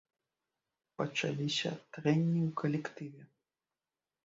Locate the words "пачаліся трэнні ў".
1.01-2.49